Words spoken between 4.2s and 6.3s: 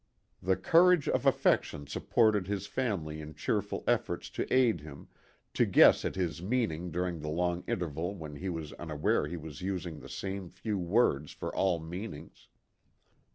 to aid him, to guess at